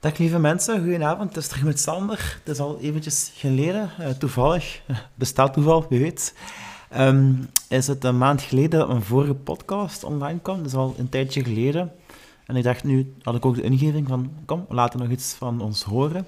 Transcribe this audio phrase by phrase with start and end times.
[0.00, 1.28] Dag lieve mensen, goedenavond.
[1.28, 2.38] Het is terug met Sander.
[2.38, 4.82] Het is al eventjes geleden, uh, toevallig,
[5.14, 6.34] bestaat toeval, wie weet.
[6.96, 10.94] Um, is het een maand geleden dat mijn vorige podcast online kwam, dat is al
[10.98, 11.92] een tijdje geleden.
[12.46, 15.34] En ik dacht, nu had ik ook de ingeving van, kom, laten we nog iets
[15.34, 16.26] van ons horen.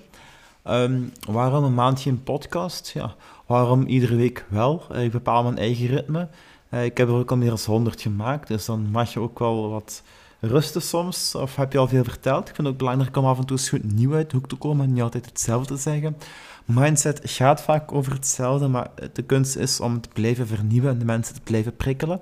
[0.64, 2.90] Um, waarom een maand geen podcast?
[2.94, 3.14] Ja,
[3.46, 4.82] waarom iedere week wel?
[4.92, 6.28] Uh, ik bepaal mijn eigen ritme.
[6.70, 9.38] Uh, ik heb er ook al meer dan 100 gemaakt, dus dan mag je ook
[9.38, 10.02] wel wat
[10.48, 11.34] rusten soms?
[11.34, 12.48] Of heb je al veel verteld?
[12.48, 14.48] Ik vind het ook belangrijk om af en toe eens goed nieuw uit de hoek
[14.48, 16.16] te komen en niet altijd hetzelfde te zeggen.
[16.64, 21.04] Mindset gaat vaak over hetzelfde, maar de kunst is om te blijven vernieuwen en de
[21.04, 22.20] mensen te blijven prikkelen.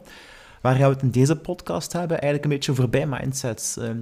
[0.60, 2.20] Waar gaan we het in deze podcast hebben?
[2.20, 3.76] Eigenlijk een beetje voorbij mindsets.
[3.76, 3.98] Ehm,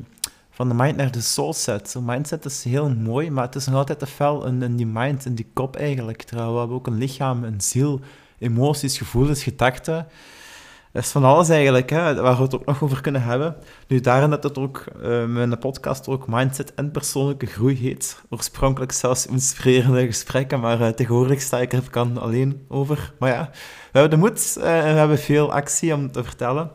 [0.51, 1.95] van de mind naar de soul set.
[2.03, 5.25] mindset is heel mooi, maar het is nog altijd te fel in, in die mind,
[5.25, 6.23] in die kop eigenlijk.
[6.23, 8.01] Terwijl we hebben ook een lichaam, een ziel,
[8.39, 10.07] emoties, gevoelens, gedachten.
[10.93, 13.57] Dat is van alles eigenlijk, hè, waar we het ook nog over kunnen hebben.
[13.87, 18.23] Nu, daarin dat het ook uh, mijn podcast ook Mindset en Persoonlijke Groei heet.
[18.31, 23.13] Oorspronkelijk zelfs inspirerende gesprekken, maar uh, tegenwoordig sta ik er kan alleen over.
[23.19, 23.51] Maar ja,
[23.93, 26.71] we hebben de moed uh, en we hebben veel actie om te vertellen.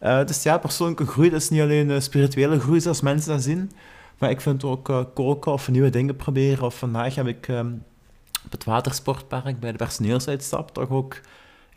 [0.00, 3.70] dus ja, persoonlijke groei, dat is niet alleen spirituele groei zoals mensen dat zien.
[4.18, 6.64] Maar ik vind ook koken of nieuwe dingen proberen.
[6.64, 7.82] Of vandaag heb ik um,
[8.44, 11.20] op het watersportpark bij de personeelsuitstap toch ook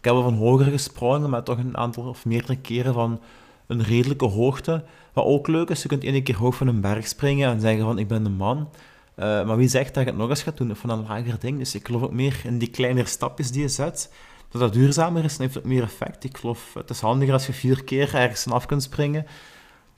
[0.03, 3.21] ik heb wel van hoger gesprongen, maar toch een aantal of meerdere keren van
[3.67, 4.83] een redelijke hoogte.
[5.13, 7.83] Wat ook leuk is, je kunt één keer hoog van een berg springen en zeggen
[7.83, 8.57] van ik ben de man.
[8.57, 11.57] Uh, maar wie zegt dat je het nog eens gaat doen van een lager ding?
[11.57, 14.13] Dus ik geloof ook meer in die kleinere stapjes die je zet.
[14.49, 16.23] Dat dat duurzamer is en heeft ook meer effect.
[16.23, 19.25] Ik geloof, het is handiger als je vier keer ergens af kunt springen.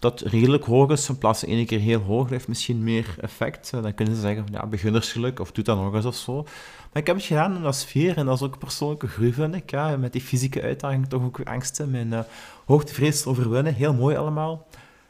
[0.06, 3.72] Dat redelijk hoog is, in plaats van één keer heel hoog, heeft misschien meer effect.
[3.72, 6.44] Dan kunnen ze zeggen, van, ja, beginnersgeluk, of doe dat nog eens of zo.
[6.92, 9.56] Maar ik heb het gedaan in dat sfeer en dat is ook persoonlijke groei, vind
[9.56, 9.72] ik.
[9.72, 12.20] Ja, met die fysieke uitdaging toch ook angsten, mijn uh,
[12.66, 13.74] hoogtevrees overwinnen.
[13.74, 14.68] Heel mooi allemaal.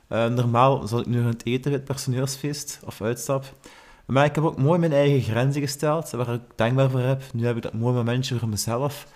[0.09, 3.53] Uh, normaal zal ik nu aan het eten bij het personeelsfeest of uitstap.
[4.05, 7.23] Maar ik heb ook mooi mijn eigen grenzen gesteld, waar ik dankbaar voor heb.
[7.33, 9.07] Nu heb ik dat mooi momentje voor mezelf,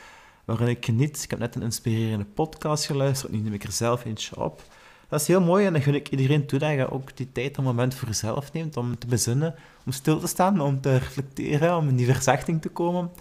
[0.46, 1.24] waarin ik geniet.
[1.24, 4.62] Ik heb net een inspirerende podcast geluisterd, nu neem ik er zelf eentje op.
[5.10, 7.58] Dat is heel mooi en dan gun ik iedereen toe dat je ook die tijd
[7.58, 9.56] een moment voor jezelf neemt om te bezinnen,
[9.86, 13.12] om stil te staan, om te reflecteren, om in die verzachting te komen.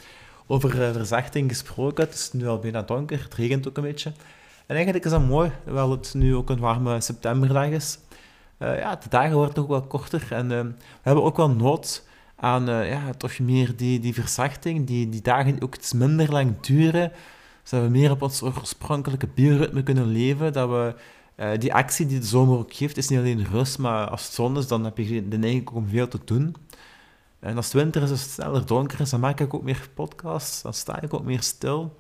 [0.47, 4.13] Over uh, verzachting gesproken, het is nu al bijna donker, het regent ook een beetje.
[4.67, 7.99] En eigenlijk is dat mooi, terwijl het nu ook een warme septemberdag is.
[8.59, 12.07] Uh, ja, de dagen worden ook wel korter en uh, we hebben ook wel nood
[12.37, 17.13] aan ja, toch meer die, die verzachting, die, die dagen ook iets minder lang duren,
[17.63, 20.95] zodat we meer op ons oorspronkelijke bioritme kunnen leven, dat we
[21.41, 24.33] uh, die actie die de zomer ook geeft, is niet alleen rust, maar als het
[24.33, 26.57] zon is, dan heb je de neiging om veel te doen.
[27.41, 30.63] En als het winter is, het sneller donker is, dan maak ik ook meer podcasts,
[30.63, 31.97] dan sta ik ook meer stil.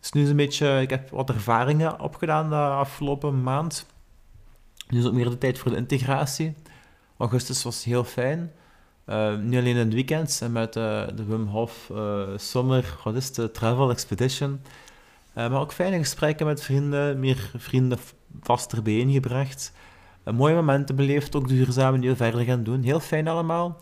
[0.00, 3.86] Dus nu is een beetje, ik heb wat ervaringen opgedaan de afgelopen maand.
[4.88, 6.54] Nu is ook meer de tijd voor de integratie.
[7.16, 8.52] Augustus was heel fijn.
[9.06, 13.32] Uh, niet alleen in de weekends en met de Wim Hof uh, Summer, wat is
[13.32, 14.60] de Travel Expedition.
[15.34, 17.98] maar ook fijne gesprekken met vrienden, meer vrienden
[18.40, 19.72] vaster bijeengebracht.
[20.24, 22.82] Een mooie momenten beleefd, ook duurzaam en heel verder gaan doen.
[22.82, 23.78] Heel fijn allemaal.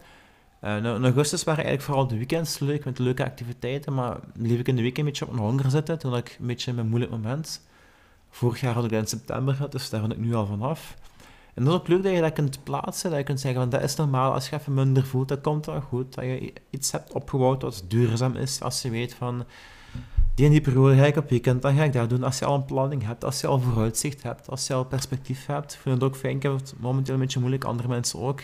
[0.65, 4.69] Uh, in augustus waren eigenlijk vooral de weekends leuk, met leuke activiteiten, maar liep ik
[4.69, 7.13] in de week een beetje op mijn honger zitten, toen ik een beetje mijn moeilijk
[7.13, 7.67] moment.
[8.31, 10.97] Vorig jaar had ik dat in september gehad, dus daar ben ik nu al vanaf.
[11.55, 13.71] En dat is ook leuk dat je dat kunt plaatsen, dat je kunt zeggen van
[13.71, 16.15] dat is normaal, als je even minder voelt, dat komt wel goed.
[16.15, 19.45] Dat je iets hebt opgebouwd wat duurzaam is, als je weet van
[20.39, 22.23] die en die periode ga ik op weekend, dan ga ik dat doen.
[22.23, 25.47] Als je al een planning hebt, als je al vooruitzicht hebt, als je al perspectief
[25.47, 25.79] hebt.
[25.83, 28.41] Vind het ook fijn, ik heb het momenteel een beetje moeilijk, andere mensen ook.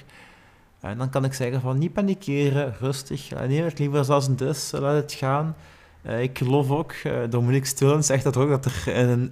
[0.81, 4.71] En dan kan ik zeggen van, niet panikeren, rustig, neem het liever zoals het is,
[4.72, 5.56] laat het gaan.
[6.06, 6.94] Uh, ik geloof ook,
[7.31, 9.31] Dominique Stullen zegt dat ook, dat er, een,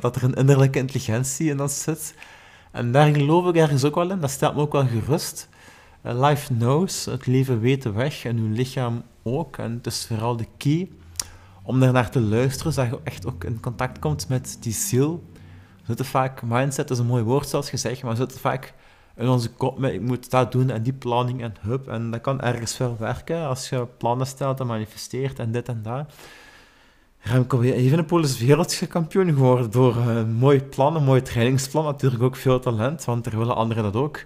[0.00, 2.14] dat er een innerlijke intelligentie in ons zit.
[2.72, 5.48] En daar geloof ik ergens ook wel in, dat stelt me ook wel gerust.
[6.02, 9.56] life knows, het leven weet de weg en uw lichaam ook.
[9.56, 10.88] En het is vooral de key
[11.66, 15.24] om naar te luisteren, zodat je echt ook in contact komt met die ziel.
[15.76, 18.74] We zitten vaak, mindset is een mooi woord zoals gezegd, maar we zitten vaak
[19.16, 21.88] in onze kop met ik moet dat doen en die planning en hup.
[21.88, 25.82] En dat kan ergens veel werken als je plannen stelt en manifesteert en dit en
[25.82, 26.12] dat.
[27.20, 31.84] Remco Evenepoel is wereldkampioen geworden door een uh, mooi plan, een mooi trainingsplan.
[31.84, 34.24] Natuurlijk ook veel talent, want er willen anderen dat ook.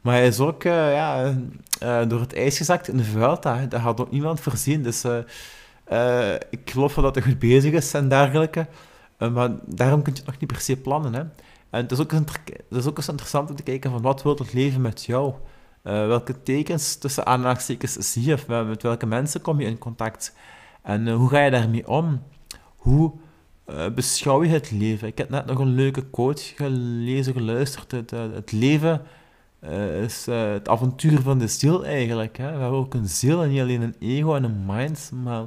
[0.00, 1.34] Maar hij is ook uh, ja,
[1.82, 3.66] uh, door het ijs gezakt in de Vuelta.
[3.66, 4.82] Dat had ook niemand voorzien.
[4.82, 5.04] Dus
[5.92, 8.66] uh, ik geloof wel dat hij goed bezig is en dergelijke.
[9.18, 11.14] Uh, maar daarom kun je het nog niet per se plannen.
[11.14, 11.20] Hè.
[11.70, 12.40] En het is, ook het
[12.70, 15.32] is ook eens interessant om te kijken van wat wil het leven met jou?
[15.84, 18.64] Uh, welke tekens tussen aanhalingstekens zie je?
[18.66, 20.34] Met welke mensen kom je in contact?
[20.82, 22.22] En hoe ga je daarmee om?
[22.76, 23.12] Hoe
[23.94, 25.08] beschouw je het leven?
[25.08, 27.90] Ik heb net nog een leuke quote gelezen, geluisterd.
[27.90, 29.02] Het, het leven
[30.02, 32.36] is het avontuur van de ziel eigenlijk.
[32.36, 32.44] Hè?
[32.44, 35.10] We hebben ook een ziel en niet alleen een ego en een mind.
[35.22, 35.46] Maar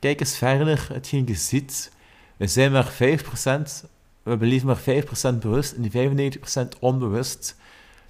[0.00, 1.92] kijk eens verder, hetgeen je ziet.
[2.36, 3.86] We zijn maar 5%,
[4.22, 4.80] we beleven maar
[5.34, 7.56] 5% bewust en die 95% onbewust.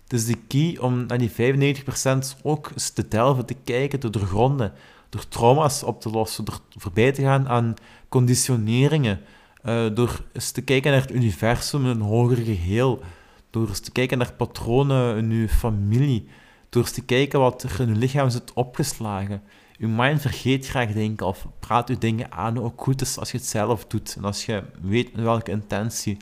[0.06, 4.72] Dus de key om naar die 95% ook eens te delven, te kijken, te doorgronden,
[5.08, 7.74] door trauma's op te lossen, door voorbij te gaan aan
[8.08, 9.20] conditioneringen,
[9.64, 13.02] uh, door eens te kijken naar het universum, een hoger geheel,
[13.50, 16.28] door eens te kijken naar patronen in uw familie,
[16.68, 19.42] door eens te kijken wat er in uw lichaam zit opgeslagen.
[19.80, 23.36] Uw mind vergeet graag denken of praat u dingen aan ook goed is als je
[23.36, 26.16] het zelf doet en als je weet met welke intentie.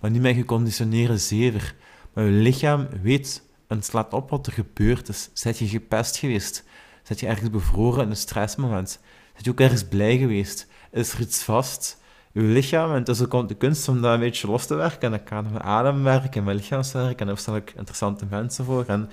[0.00, 1.74] Maar niet met geconditioneerde zever.
[2.12, 5.30] Maar je lichaam weet en slaat op wat er gebeurd is.
[5.32, 6.64] Zet je gepest geweest?
[7.02, 9.00] Zet je ergens bevroren in een stressmoment?
[9.34, 10.66] Zet je ook ergens blij geweest?
[10.90, 11.98] Is er iets vast?
[12.32, 15.00] Je lichaam, en het ook de kunst om dat een beetje los te werken.
[15.00, 17.20] En dan kan met ademwerk en met lichaamswerk.
[17.20, 18.84] En daar stel ik interessante mensen voor.
[18.86, 19.10] En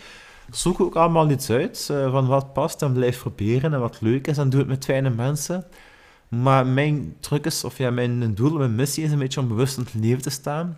[0.51, 4.27] zoek ook allemaal iets uit uh, van wat past en blijf proberen en wat leuk
[4.27, 4.37] is.
[4.37, 5.65] En doe het met fijne mensen.
[6.27, 9.77] Maar mijn truc is, of ja, mijn doel, mijn missie is een beetje om bewust
[9.77, 10.77] in het leven te staan.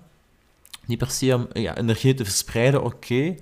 [0.86, 3.36] Niet per se om ja, energie te verspreiden, oké.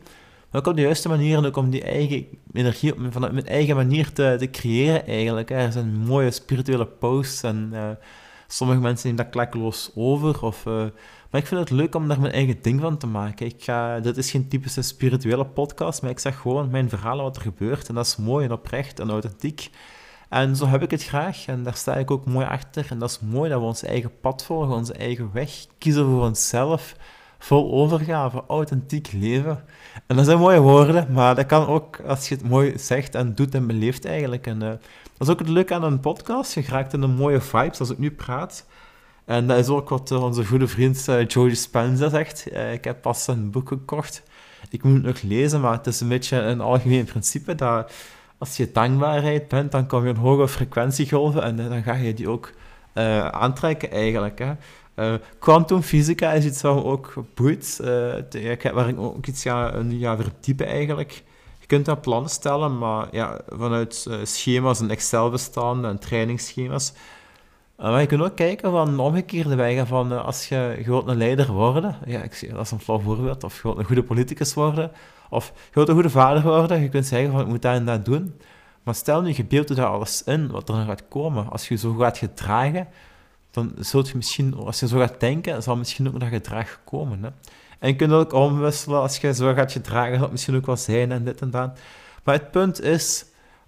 [0.51, 4.13] maar ook op de juiste manier ook om die eigen energie vanuit mijn eigen manier
[4.13, 5.49] te, te creëren eigenlijk.
[5.49, 7.89] Er zijn mooie spirituele posts en uh,
[8.47, 10.43] sommige mensen nemen dat klakkeloos over.
[10.43, 10.73] Of, uh,
[11.31, 13.45] maar ik vind het leuk om daar mijn eigen ding van te maken.
[13.45, 17.35] Ik ga, dit is geen typische spirituele podcast, maar ik zeg gewoon mijn verhalen wat
[17.35, 17.87] er gebeurt.
[17.87, 19.69] En dat is mooi en oprecht en authentiek.
[20.29, 22.87] En zo heb ik het graag en daar sta ik ook mooi achter.
[22.89, 26.23] En dat is mooi dat we ons eigen pad volgen, onze eigen weg, kiezen voor
[26.23, 26.95] onszelf
[27.39, 29.63] vol overgave, authentiek leven.
[30.07, 33.35] En dat zijn mooie woorden, maar dat kan ook als je het mooi zegt en
[33.35, 34.47] doet en beleeft eigenlijk.
[34.47, 34.71] En uh,
[35.17, 36.53] dat is ook het leuke aan een podcast.
[36.53, 38.65] Je raakt in een mooie vibes als ik nu praat.
[39.25, 42.45] En dat is ook wat eh, onze goede vriend Joey Spencer zegt.
[42.73, 44.23] ik heb pas een boek gekocht.
[44.69, 47.91] Ik moet het nog lezen, maar het is een beetje een algemeen principe dat
[48.37, 52.29] als je dankbaarheid bent, dan kom je een hoge frequentiegolven en dan ga je die
[52.29, 52.53] ook
[53.31, 54.39] aantrekken eigenlijk.
[54.39, 54.53] Hè.
[55.39, 57.87] Quantumfysica is iets wat ook boeit, uh,
[58.73, 61.23] waar ik ook iets ga, ja, verdiepen eigenlijk.
[61.67, 66.93] Je kunt daar plannen stellen, maar ja, vanuit uh, schema's en Excel-bestanden en trainingsschema's.
[67.77, 71.51] maar je kunt ook kijken van de omgekeerde wegen, van als je, wilt een leider
[71.51, 74.91] worden, ja, ik zie, dat is een flauw voorbeeld, of wilt een goede politicus worden,
[75.29, 78.05] of wilt een goede vader worden, je kunt zeggen van ik moet dat en dat
[78.05, 78.33] doen.
[78.83, 81.49] Maar stel nu, je beeldt daar alles in, wat er gaat komen.
[81.49, 82.87] Als je zo gaat gedragen,
[83.51, 87.23] dan zul je misschien, als je zo gaat denken, zal misschien ook dat gedrag komen.
[87.23, 87.29] Hè?
[87.79, 91.11] En je kunt ook omwisselen als je zo gaat gedragen, dat misschien ook wel zijn
[91.11, 91.79] en dit en dat.
[92.23, 93.25] Maar het punt is,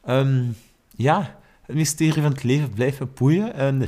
[0.10, 0.56] um,
[0.96, 3.54] ja, het mysterie van het leven blijft me boeien.
[3.54, 3.82] En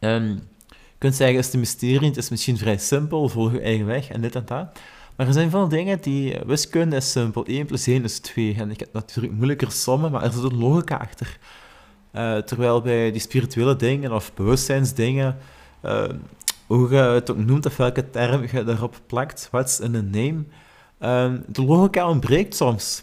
[0.00, 0.28] um,
[0.68, 4.08] je kunt zeggen, is het een mysterie, is misschien vrij simpel, volg je eigen weg
[4.08, 4.78] en dit en dat.
[5.16, 8.54] Maar er zijn veel dingen die, wiskunde is simpel, 1 plus 1 is 2.
[8.58, 11.38] En ik heb natuurlijk moeilijker sommen, maar er zit een logica achter.
[12.14, 15.38] Uh, terwijl bij die spirituele dingen of bewustzijnsdingen,
[15.84, 16.04] uh,
[16.76, 20.44] hoe je het ook noemt of welke term je erop plakt, what's in a name,
[21.00, 23.02] uh, de logica ontbreekt soms.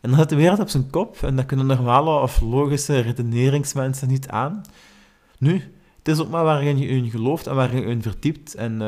[0.00, 4.08] En dan gaat de wereld op zijn kop en dat kunnen normale of logische redeneringsmensen
[4.08, 4.62] niet aan.
[5.38, 5.52] Nu,
[5.98, 8.54] het is ook maar waarin je in gelooft en waarin je in verdiept.
[8.54, 8.80] En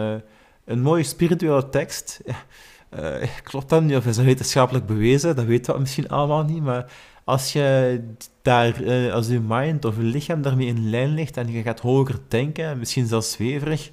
[0.64, 2.36] een mooie spirituele tekst, ja,
[3.42, 5.36] klopt dat niet of is dat wetenschappelijk bewezen?
[5.36, 6.92] Dat weten we misschien allemaal niet, maar
[7.24, 8.00] als je
[8.42, 11.80] daar, uh, als je mind of je lichaam daarmee in lijn ligt en je gaat
[11.80, 13.90] hoger denken, misschien zelfs zweverig,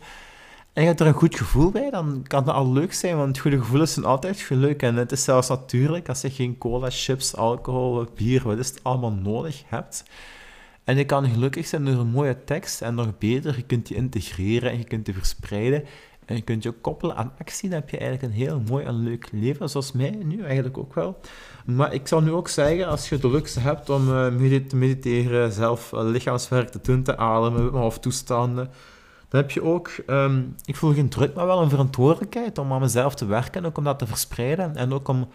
[0.74, 3.40] en je hebt er een goed gevoel bij, dan kan dat al leuk zijn, want
[3.40, 4.82] goede gevoelens zijn altijd leuk.
[4.82, 8.84] En het is zelfs natuurlijk als je geen cola, chips, alcohol, bier, wat is het,
[8.84, 10.04] allemaal nodig hebt.
[10.84, 13.98] En je kan gelukkig zijn door een mooie tekst en nog beter, je kunt die
[13.98, 15.84] integreren en je kunt die verspreiden.
[16.30, 19.04] En je kunt je koppelen aan actie, dan heb je eigenlijk een heel mooi en
[19.04, 21.20] leuk leven, zoals mij nu eigenlijk ook wel.
[21.66, 25.52] Maar ik zou nu ook zeggen, als je de luxe hebt om uh, te mediteren,
[25.52, 28.70] zelf uh, lichaamswerk te doen, te ademen of toestanden,
[29.30, 32.82] dan heb je ook, um, ik voel geen druk, maar wel een verantwoordelijkheid om aan
[32.82, 35.28] mezelf te werken, ook om dat te verspreiden en ook om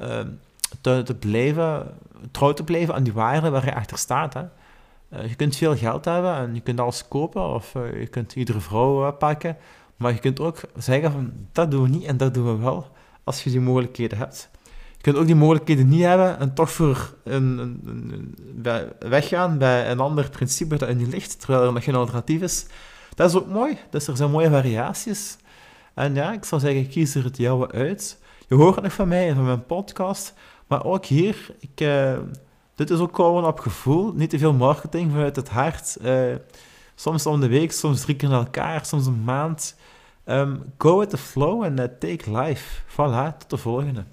[0.00, 0.20] uh,
[0.80, 1.94] te, blijven,
[2.30, 4.34] trouw te blijven aan die waarden waar je achter staat.
[4.34, 4.42] Hè.
[5.12, 8.60] Uh, je kunt veel geld hebben en je kunt alles kopen of je kunt iedere
[8.60, 9.56] vrouw pakken,
[9.98, 12.86] maar je kunt ook zeggen van dat doen we niet en dat doen we wel,
[13.24, 14.50] als je die mogelijkheden hebt.
[14.96, 17.80] Je kunt ook die mogelijkheden niet hebben en toch voor een, een,
[18.64, 22.40] een, weggaan bij een ander principe dat in je ligt, terwijl er nog geen alternatief
[22.40, 22.66] is.
[23.14, 23.78] Dat is ook mooi.
[23.90, 25.36] Dus er zijn mooie variaties.
[25.94, 28.18] En ja, ik zou zeggen, kies er het jouwe uit.
[28.48, 30.34] Je hoort nog van mij en van mijn podcast.
[30.66, 32.18] Maar ook hier, ik, uh,
[32.74, 34.12] dit is ook gewoon op gevoel.
[34.12, 35.96] Niet te veel marketing vanuit het hart.
[36.02, 36.34] Uh,
[36.98, 39.76] soms om de week, soms drie keer na elkaar, soms een maand.
[40.24, 42.82] Um, go with the flow and uh, take life.
[42.86, 44.04] Voilà, tot de volgende.